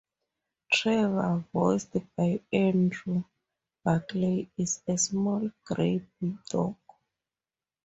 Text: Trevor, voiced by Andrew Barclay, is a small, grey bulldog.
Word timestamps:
Trevor, 0.73 1.45
voiced 1.53 1.93
by 2.15 2.41
Andrew 2.51 3.23
Barclay, 3.83 4.49
is 4.57 4.81
a 4.87 4.97
small, 4.97 5.51
grey 5.63 6.01
bulldog. 6.19 6.75